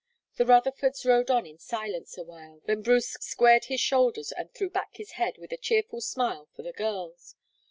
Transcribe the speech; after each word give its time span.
The 0.37 0.45
Rutherfords 0.47 1.05
rowed 1.05 1.29
on 1.29 1.45
in 1.45 1.59
silence 1.59 2.17
awhile, 2.17 2.63
then 2.65 2.81
Bruce 2.81 3.11
squared 3.21 3.65
his 3.65 3.79
shoulders 3.81 4.31
and 4.31 4.51
threw 4.51 4.71
back 4.71 4.95
his 4.95 5.11
head 5.11 5.37
with 5.37 5.51
a 5.51 5.57
cheerful 5.57 6.01
smile 6.01 6.49
for 6.55 6.63
the 6.63 6.73
girls. 6.73 7.35